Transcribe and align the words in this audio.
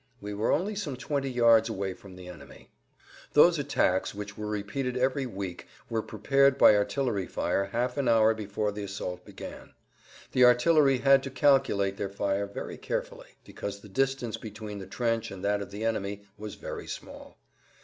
We 0.19 0.33
were 0.33 0.51
only 0.51 0.73
some 0.73 0.97
twenty 0.97 1.29
yards 1.29 1.69
away 1.69 1.93
from 1.93 2.15
the 2.15 2.27
enemy. 2.27 2.71
Those 3.33 3.59
attacks, 3.59 4.15
which 4.15 4.35
were 4.35 4.47
repeated 4.47 4.97
every 4.97 5.27
week, 5.27 5.67
were 5.91 6.01
prepared 6.01 6.57
by 6.57 6.75
artillery 6.75 7.27
fire 7.27 7.65
half 7.65 7.97
an 7.97 8.07
hour 8.07 8.33
before 8.33 8.71
the 8.71 8.83
assault 8.83 9.23
began. 9.27 9.75
The 10.31 10.43
artillery 10.43 10.97
had 10.97 11.21
to 11.21 11.29
calculate 11.29 11.97
their 11.97 12.09
fire 12.09 12.47
very 12.47 12.77
carefully, 12.77 13.35
because 13.43 13.81
the 13.81 13.89
distance 13.89 14.37
between 14.37 14.79
the 14.79 14.87
trench 14.87 15.29
and 15.29 15.45
that 15.45 15.61
of 15.61 15.69
the 15.69 15.85
enemy 15.85 16.23
was 16.35 16.55
very 16.55 16.87
small. 16.87 17.37